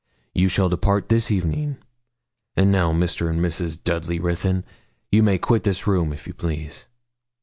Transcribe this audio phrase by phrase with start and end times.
[0.33, 1.77] You shall depart this evening:
[2.57, 3.29] and now, Mr.
[3.29, 3.77] and Mrs.
[3.83, 4.63] Dudley Ruthyn,
[5.11, 6.87] you may quit this room, if you please.'